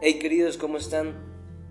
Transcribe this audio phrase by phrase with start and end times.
[0.00, 1.12] Hey queridos, ¿cómo están?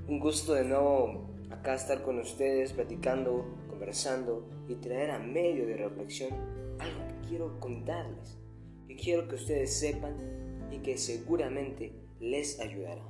[0.05, 5.77] Un gusto de nuevo acá estar con ustedes, platicando, conversando y traer a medio de
[5.77, 6.31] reflexión
[6.77, 8.37] algo que quiero contarles,
[8.85, 13.01] que quiero que ustedes sepan y que seguramente les ayudará.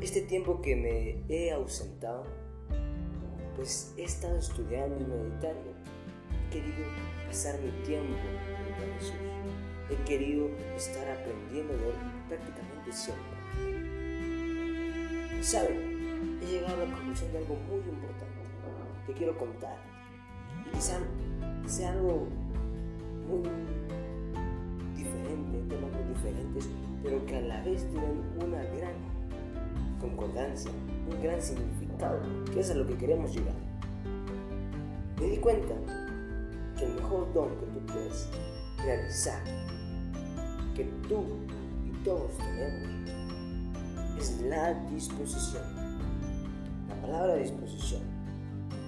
[0.00, 2.24] Este tiempo que me he ausentado,
[3.54, 5.74] pues he estado estudiando y meditando.
[6.48, 6.86] He querido
[7.26, 8.16] pasar mi tiempo
[8.78, 9.14] con Jesús.
[9.90, 11.96] He querido estar aprendiendo de Él
[12.30, 13.43] prácticamente siempre.
[15.44, 16.38] ¿Saben?
[16.40, 18.24] He llegado a la conclusión de algo muy importante
[19.06, 19.76] que quiero contar.
[20.64, 20.98] Y quizá
[21.66, 22.28] sea algo
[23.28, 23.50] muy
[24.96, 26.66] diferente, temas muy diferentes,
[27.02, 28.94] pero que a la vez tienen una gran
[30.00, 30.70] concordancia,
[31.10, 33.54] un gran significado, que es a lo que queremos llegar.
[35.20, 35.74] Me di cuenta
[36.78, 38.30] que el mejor don que tú puedes
[38.82, 39.44] realizar,
[40.74, 41.22] que tú
[41.84, 43.04] y todos tenemos,
[44.24, 45.62] es la disposición.
[46.88, 48.00] La palabra disposición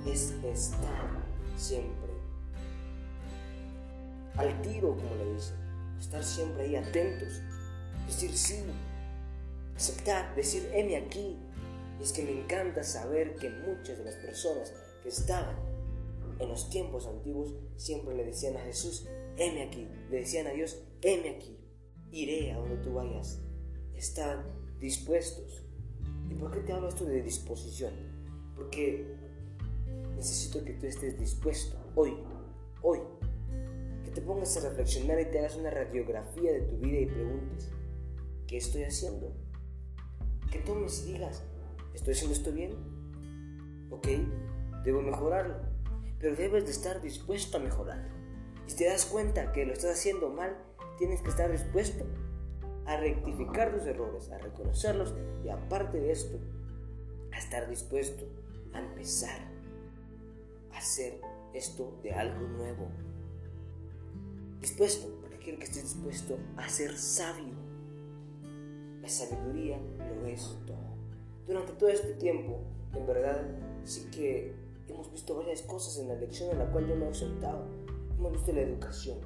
[0.07, 1.23] es estar
[1.59, 2.11] siempre
[4.37, 5.57] al tiro, como le dicen,
[6.01, 7.43] estar siempre ahí atentos,
[8.07, 8.63] decir sí,
[9.77, 11.37] aceptar, decir heme aquí.
[12.01, 15.57] Y es que me encanta saber que muchas de las personas que estaban
[16.39, 19.07] en los tiempos antiguos siempre le decían a Jesús,
[19.37, 21.59] heme aquí, le decían a Dios, heme aquí,
[22.11, 23.41] iré a donde tú vayas.
[23.95, 25.63] Estaban dispuestos.
[26.31, 27.93] ¿Y por qué te hablo esto de disposición?
[28.55, 29.07] Porque
[30.17, 32.15] necesito que tú estés dispuesto hoy,
[32.83, 33.01] hoy,
[34.05, 37.71] que te pongas a reflexionar y te hagas una radiografía de tu vida y preguntes,
[38.47, 39.33] ¿qué estoy haciendo?
[40.51, 41.43] Que tomes y digas,
[41.95, 42.73] ¿estoy haciendo esto bien?
[43.91, 44.09] Ok,
[44.85, 45.57] debo mejorarlo,
[46.19, 48.15] pero debes de estar dispuesto a mejorarlo.
[48.67, 50.57] Y si te das cuenta que lo estás haciendo mal,
[50.99, 52.05] tienes que estar dispuesto
[52.87, 56.39] a rectificar tus errores, a reconocerlos y aparte de esto,
[57.33, 58.25] a estar dispuesto
[58.77, 59.41] a empezar
[60.73, 61.21] a hacer
[61.55, 62.89] esto de algo nuevo.
[64.61, 67.55] Dispuesto, porque quiero que estés dispuesto a ser sabio.
[69.01, 70.77] La sabiduría lo es todo.
[71.47, 72.61] Durante todo este tiempo,
[72.95, 73.47] en verdad,
[73.85, 74.55] sí que
[74.89, 77.67] hemos visto varias cosas en la lección en la cual yo me he ausentado.
[78.19, 79.19] Hemos visto la educación.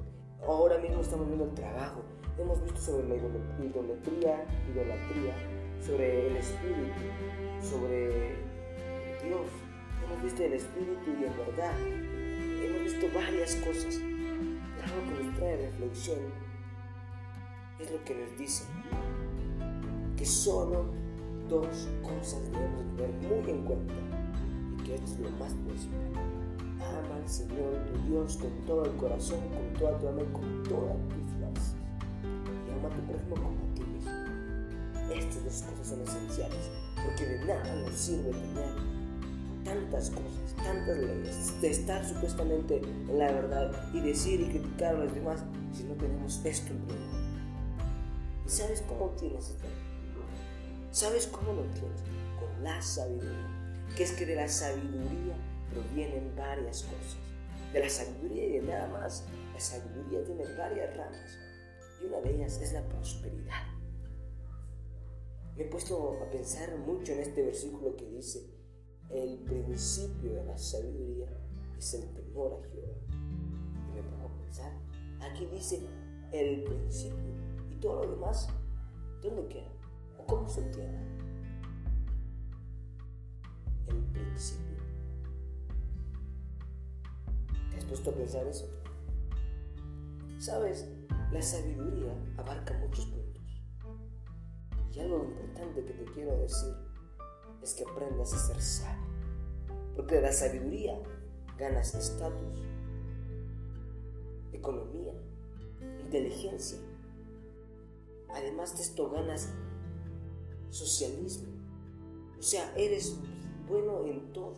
[0.47, 2.01] Ahora mismo estamos viendo el trabajo
[2.37, 5.33] hemos visto sobre la idolatría, idolatría,
[5.85, 7.01] sobre el espíritu,
[7.61, 8.35] sobre
[9.23, 9.47] Dios.
[10.05, 11.75] Hemos visto el espíritu y en verdad.
[12.63, 13.99] Hemos visto varias cosas.
[14.83, 16.19] Algo que nos trae reflexión
[17.79, 18.63] es lo que nos dice
[20.17, 20.85] que solo
[21.49, 23.93] dos cosas debemos tener muy en cuenta
[24.77, 26.23] y que esto es lo más principal.
[26.79, 30.63] Ama al Señor tu Dios con todo el corazón, con toda tu alma y con
[30.63, 31.21] toda tu
[32.81, 34.11] ama a tu prójimo como a ti mismo.
[35.13, 38.69] Estas dos cosas son esenciales, porque de nada nos sirve tener
[39.63, 44.99] tantas cosas, tantas leyes, de estar supuestamente en la verdad y decir y criticar a
[44.99, 45.43] los demás
[45.73, 47.01] si no tenemos esto en primer
[48.45, 49.67] ¿Y sabes cómo tienes esto?
[50.91, 52.01] ¿Sabes cómo lo tienes?
[52.39, 53.47] Con la sabiduría.
[53.95, 55.35] Que es que de la sabiduría
[55.71, 57.17] provienen varias cosas.
[57.71, 59.23] De la sabiduría y de nada más.
[59.53, 61.50] La sabiduría tiene varias ramas.
[62.01, 63.63] Y una de ellas es la prosperidad.
[65.55, 68.49] Me he puesto a pensar mucho en este versículo que dice,
[69.09, 71.27] el principio de la sabiduría
[71.77, 72.93] es el temor a Jehová.
[73.11, 74.71] Y me pongo a pensar,
[75.19, 75.81] aquí dice
[76.31, 77.33] el principio
[77.69, 78.47] y todo lo demás,
[79.21, 79.71] ¿dónde queda?
[80.17, 80.97] ¿O cómo se obtiene?
[83.87, 84.77] El principio.
[87.69, 88.69] ¿Te has puesto a pensar eso?
[90.39, 90.87] ¿Sabes?
[91.31, 93.41] La sabiduría abarca muchos puntos.
[94.93, 96.73] Y algo importante que te quiero decir
[97.63, 99.07] es que aprendas a ser sabio.
[99.95, 101.01] Porque de la sabiduría
[101.57, 102.59] ganas estatus,
[104.51, 105.13] economía,
[106.01, 106.79] inteligencia.
[108.29, 109.53] Además de esto ganas
[110.69, 111.47] socialismo.
[112.37, 113.15] O sea, eres
[113.69, 114.57] bueno en todo.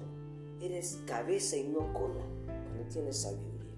[0.60, 3.76] Eres cabeza y no cola cuando tienes sabiduría.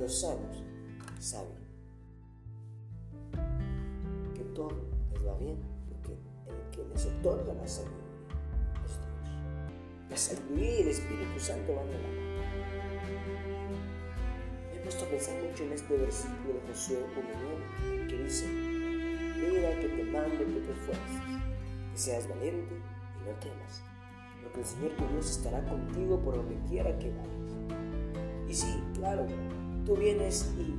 [0.00, 0.66] Los sabios
[1.22, 1.66] saben
[4.34, 4.72] que todo
[5.12, 5.56] les va bien
[5.88, 8.06] porque el que les otorga la sabiduría
[8.84, 9.00] es Dios.
[10.10, 12.26] La sabiduría y el Espíritu Santo van de la mano.
[14.70, 19.80] Me he puesto a pensar mucho en este versículo de Josué 1.9 que dice, mira
[19.80, 21.22] que te mando que te esfuerces,
[21.92, 23.82] que seas valiente y no temas,
[24.42, 27.46] porque el Señor tu Dios estará contigo por donde quiera que vayas.
[28.48, 29.26] Y sí, claro,
[29.84, 30.74] tú vienes y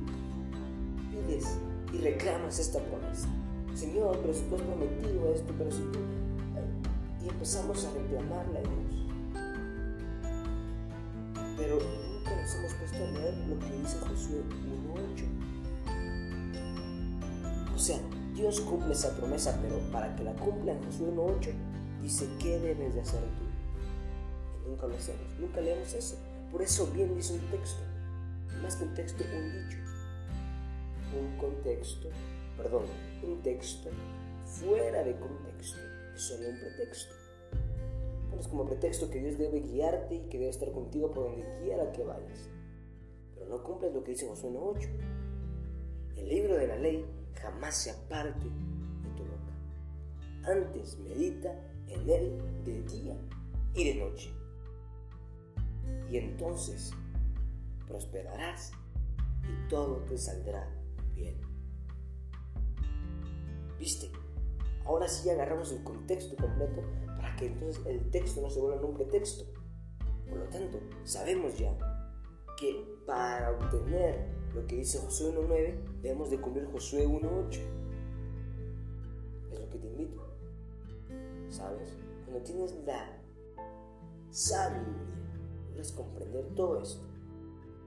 [1.92, 3.28] y reclamas esta promesa.
[3.74, 5.98] Señor, pero si tú has prometido esto, pero si tú...
[7.24, 8.72] Y empezamos a reclamarle a Dios.
[11.56, 14.42] Pero nunca nos hemos puesto a leer lo que dice Josué
[17.66, 17.74] 1.8.
[17.74, 17.98] O sea,
[18.34, 21.52] Dios cumple esa promesa, pero para que la cumpla en Josué 1.8,
[22.02, 23.44] dice, ¿qué debes de hacer tú?
[24.64, 26.16] Y nunca lo hacemos, nunca leemos eso.
[26.50, 27.82] Por eso bien dice un texto,
[28.62, 29.87] más que un texto, un dicho.
[31.18, 32.08] Un contexto,
[32.56, 32.84] perdón,
[33.22, 33.90] un texto
[34.44, 35.78] fuera de contexto
[36.14, 37.14] es solo un pretexto.
[38.30, 41.90] Pones como pretexto que Dios debe guiarte y que debe estar contigo por donde quiera
[41.92, 42.48] que vayas.
[43.34, 44.88] Pero no cumples lo que dice Josué 1.8.
[46.16, 47.04] El libro de la ley
[47.34, 50.52] jamás se aparte de tu boca.
[50.52, 51.54] Antes medita
[51.88, 53.16] en él de día
[53.74, 54.30] y de noche.
[56.10, 56.92] Y entonces
[57.86, 58.72] prosperarás
[59.44, 60.68] y todo te saldrá
[61.18, 61.40] bien.
[63.78, 64.10] ¿Viste?
[64.84, 66.82] Ahora sí agarramos el contexto completo
[67.16, 69.44] para que entonces el texto no se vuelva un pretexto.
[70.28, 71.76] Por lo tanto, sabemos ya
[72.58, 77.60] que para obtener lo que dice Josué 1.9, debemos de cumplir Josué 1.8.
[79.52, 80.26] Es lo que te invito.
[81.48, 81.96] ¿Sabes?
[82.24, 83.20] Cuando tienes la
[84.30, 84.92] sabiduría,
[85.70, 87.06] puedes comprender todo esto.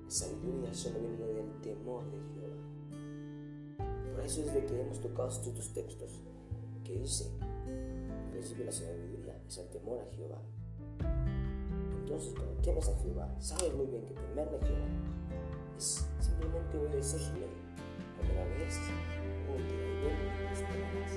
[0.03, 2.60] La sabiduría solo viene del temor de Jehová.
[4.15, 6.21] Por eso es de que hemos tocado estos dos textos
[6.83, 10.41] que dice, al principio la sabiduría es el temor a Jehová.
[11.99, 15.11] Entonces, cuando temes a Jehová, sabes muy bien que temerle a Jehová
[15.81, 17.49] es simplemente obedecer su ley.
[18.17, 18.43] Cuando la
[19.51, 20.17] útil y bien
[20.47, 21.13] prosperarás.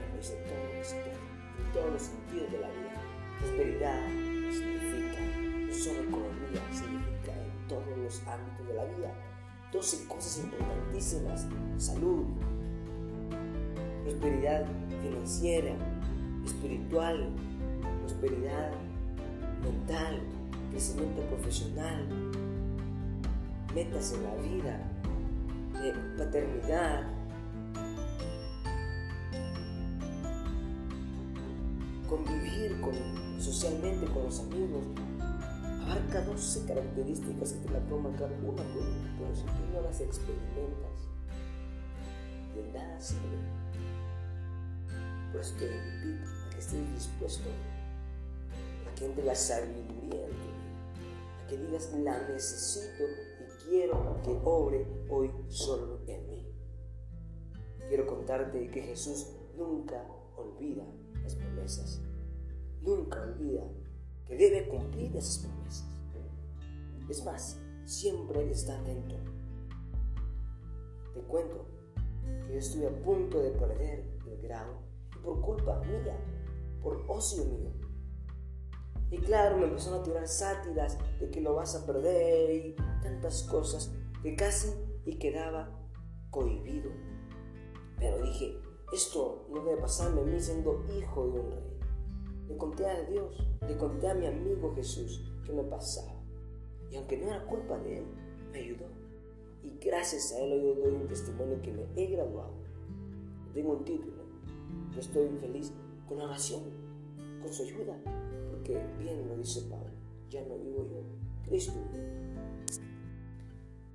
[0.00, 1.10] Como dice todo lo que
[1.60, 3.02] en todos los sentidos de la vida.
[3.38, 4.08] Prosperidad
[4.50, 5.20] significa
[5.66, 9.35] no solo economía, significa en todos los ámbitos de la vida.
[9.72, 11.46] 12 cosas importantísimas,
[11.76, 12.24] salud,
[14.04, 14.64] prosperidad
[15.02, 15.74] financiera,
[16.44, 17.28] espiritual,
[18.00, 18.70] prosperidad
[19.62, 20.20] mental,
[20.70, 22.06] crecimiento profesional,
[23.74, 24.92] metas en la vida,
[25.82, 27.02] de paternidad.
[32.08, 32.94] Convivir con,
[33.40, 34.84] socialmente con los amigos
[35.86, 39.80] abarca 12 características que te la puedo marcar una por una, pero si tú no
[39.82, 41.08] las experimentas,
[42.54, 43.38] de nada sirve.
[45.30, 47.48] Por eso te invito a que estés dispuesto
[48.90, 53.04] a que entre la sabiduría en tu a que digas la necesito
[53.68, 56.46] quiero que obre hoy solo en mí.
[57.88, 60.04] Quiero contarte que Jesús nunca
[60.36, 60.84] olvida
[61.22, 62.00] las promesas.
[62.82, 63.64] Nunca olvida
[64.26, 65.86] que debe cumplir esas promesas.
[67.08, 69.16] Es más, siempre está atento.
[71.14, 71.66] Te cuento
[72.46, 74.82] que yo estuve a punto de perder el grado
[75.22, 76.18] por culpa mía,
[76.82, 77.70] por ocio mío,
[79.10, 83.44] y claro, me empezaron a tirar sátiras de que lo vas a perder y tantas
[83.44, 83.92] cosas
[84.22, 84.68] que casi
[85.04, 85.70] y quedaba
[86.30, 86.90] cohibido.
[87.98, 88.60] Pero dije,
[88.92, 91.75] esto no debe pasarme a mí siendo hijo de un rey.
[92.48, 96.14] Le conté a Dios, le conté a mi amigo Jesús que me pasaba.
[96.90, 98.04] Y aunque no era culpa de él,
[98.52, 98.86] me ayudó.
[99.62, 102.54] Y gracias a él hoy doy un testimonio que me he graduado.
[103.52, 104.22] Tengo un título.
[104.92, 105.72] Yo estoy feliz
[106.08, 106.62] con oración,
[107.42, 107.96] con su ayuda
[108.66, 109.86] que bien lo dice Pablo,
[110.28, 111.00] ya no vivo yo,
[111.48, 111.78] Cristo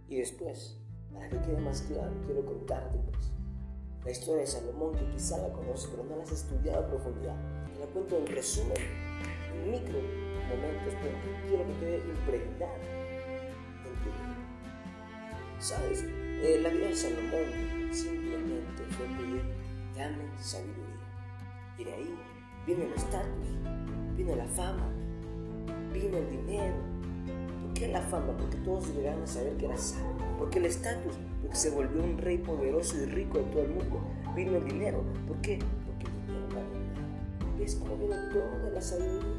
[0.08, 0.78] Y después,
[1.14, 3.32] para que quede más claro, quiero contarte pues,
[4.06, 7.36] la historia de Salomón, que quizá la conoces, pero no la has estudiado a profundidad.
[7.82, 9.98] La cuento en resumen, en micro
[10.48, 14.38] momentos, pero quiero que quede impregnada en tu vida.
[15.58, 16.06] ¿Sabes?
[16.06, 19.42] Eh, la vida de Salomón simplemente fue pedir,
[19.98, 20.86] dame sabiduría.
[21.80, 22.16] Y de ahí
[22.68, 23.48] viene el estatus,
[24.16, 24.88] Vino la fama,
[25.92, 26.76] vino el dinero.
[27.64, 28.38] ¿Por qué la fama?
[28.38, 30.24] Porque todos llegaron a saber que era sabio.
[30.38, 34.02] Porque el estatus, porque se volvió un rey poderoso y rico de todo el mundo.
[34.36, 35.04] Vino el dinero.
[35.28, 35.58] ¿Por qué?
[37.62, 39.30] Porque el dinero va ¿Ves cómo viene todo de la sabiduría?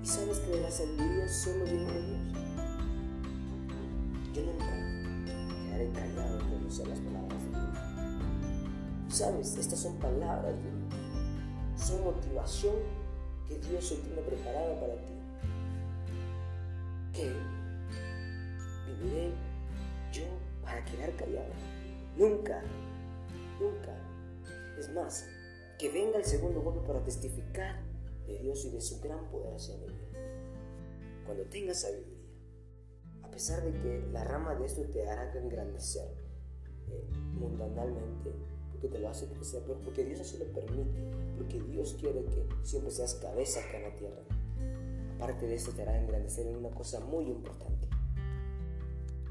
[0.00, 2.20] ¿Y sabes que de la sabiduría solo viene de Dios?
[4.32, 4.66] Yo nunca
[5.64, 7.78] quedaré callado en conocer las palabras de Dios.
[9.08, 9.56] ¿Sabes?
[9.56, 11.84] Estas son palabras de Dios.
[11.84, 12.76] Son motivación
[13.48, 15.14] que Dios hoy tiene preparado para ti.
[17.12, 17.32] Que
[18.86, 19.32] viviré
[20.12, 20.26] yo
[20.62, 21.52] para quedar callado.
[22.16, 22.62] Nunca,
[23.58, 23.96] nunca.
[24.78, 25.26] Es más,
[25.78, 27.80] que venga el segundo golpe para testificar
[28.26, 30.18] de Dios y de su gran poder hacia mi vida.
[31.24, 32.18] Cuando tengas sabiduría,
[33.22, 36.08] a pesar de que la rama de esto te hará engrandecer
[36.88, 38.32] eh, mundanalmente,
[38.72, 40.98] porque te lo hace crecer, porque Dios así lo permite,
[41.36, 44.22] porque Dios quiere que siempre seas cabeza acá en la tierra.
[45.16, 47.88] Aparte de esto te hará engrandecer en una cosa muy importante.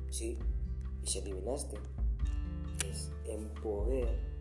[0.10, 0.38] Sí,
[1.04, 1.78] y si adivinaste,
[2.90, 4.37] es en poder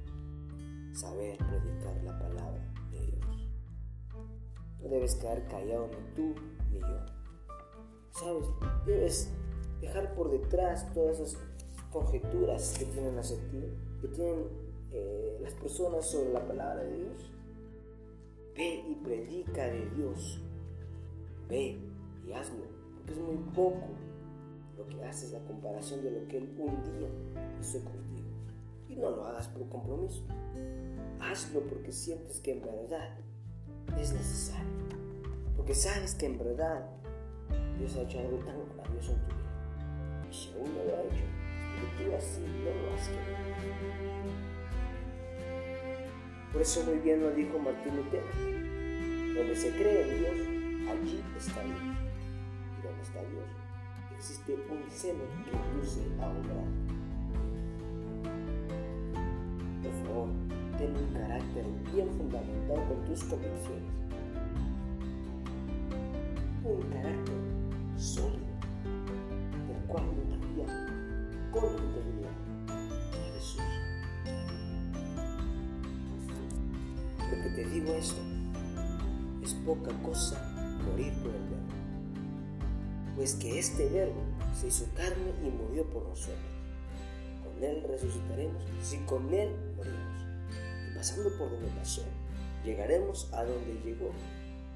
[0.96, 3.48] saber predicar la palabra de Dios.
[4.80, 6.34] No debes quedar callado ni tú
[6.72, 7.06] ni yo.
[8.10, 8.46] ¿Sabes?
[8.86, 9.30] Debes
[9.80, 11.38] dejar por detrás todas esas
[11.92, 13.62] conjeturas que tienen hacia ti,
[14.00, 14.46] que tienen
[14.92, 17.32] eh, las personas sobre la palabra de Dios.
[18.56, 20.40] Ve y predica de Dios.
[21.48, 21.78] Ve
[22.26, 23.88] y hazlo, porque es muy poco
[24.78, 27.08] lo que haces la comparación de lo que Él un día
[27.60, 28.25] hizo contigo.
[28.88, 30.24] Y no lo hagas por compromiso.
[31.20, 33.16] Hazlo porque sientes que en verdad
[34.00, 34.66] es necesario.
[35.56, 36.88] Porque sabes que en verdad
[37.78, 40.26] Dios ha hecho algo tan maravilloso en tu vida.
[40.30, 41.24] Y si aún no lo ha hecho,
[41.80, 43.46] porque tú así no lo has querido.
[46.52, 48.26] Por eso muy bien lo dijo Martín Lutero.
[49.36, 51.78] Donde se cree en Dios, allí está Dios.
[52.78, 53.44] Y donde está Dios,
[54.16, 56.64] existe un seno que induce a obrar.
[60.78, 63.92] Ten un carácter bien fundamentado con tus convicciones.
[66.64, 67.34] Un carácter
[67.96, 68.46] sólido,
[69.68, 70.64] del cual no
[71.52, 72.30] con integridad
[72.68, 73.62] a Jesús.
[77.18, 78.20] Porque te digo esto,
[79.42, 80.42] es poca cosa
[80.84, 81.76] morir por el verbo
[83.16, 84.22] pues que este verbo
[84.54, 86.36] se hizo carne y murió por nosotros.
[87.42, 90.05] Con él resucitaremos si con él morimos.
[90.96, 92.02] Pasando por donde pasó,
[92.64, 94.10] llegaremos a donde llegó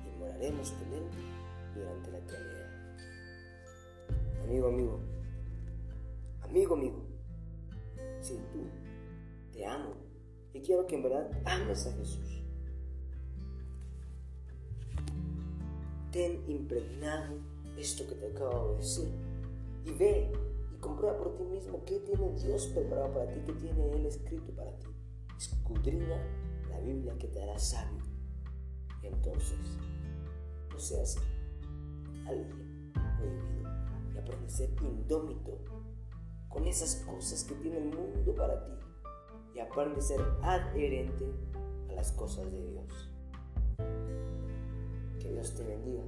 [0.04, 1.04] y moraremos con él
[1.74, 2.70] durante la eternidad.
[4.44, 5.00] Amigo, amigo,
[6.42, 7.02] amigo, amigo,
[8.20, 8.66] si tú
[9.52, 9.94] te amo
[10.52, 12.42] y quiero que en verdad ames a Jesús,
[16.10, 17.38] ten impregnado
[17.78, 19.08] esto que te acabo de decir.
[19.86, 20.30] Y ve
[20.74, 24.52] y comprueba por ti mismo qué tiene Dios preparado para ti, qué tiene Él escrito
[24.52, 24.89] para ti.
[25.70, 26.20] Escudriña
[26.68, 28.02] la Biblia que te hará sabio.
[29.04, 29.78] Entonces
[30.68, 31.16] no seas
[32.26, 33.70] alguien prohibido
[34.12, 35.58] y aprende a ser indómito
[36.48, 38.72] con esas cosas que tiene el mundo para ti
[39.54, 41.32] y aprende a ser adherente
[41.88, 43.10] a las cosas de Dios.
[45.20, 46.02] Que Dios te bendiga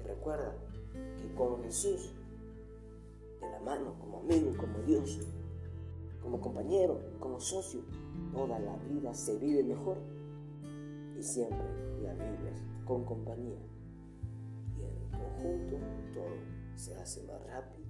[0.00, 0.56] y recuerda
[0.92, 2.14] que con Jesús,
[3.40, 5.20] de la mano, como amigo, como Dios,
[6.28, 7.80] como compañero, como socio,
[8.34, 9.96] toda la vida se vive mejor
[11.18, 11.66] y siempre
[12.02, 13.58] la vives con compañía.
[14.76, 15.76] Y en conjunto
[16.12, 16.36] todo
[16.74, 17.88] se hace más rápido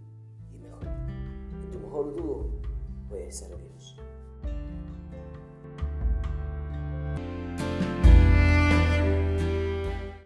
[0.55, 0.87] y mejor.
[1.65, 2.47] Y tu mejor dúo
[3.09, 3.97] puede ser Dios.